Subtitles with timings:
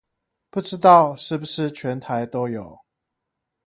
[0.49, 2.79] 不知道是不是全台都有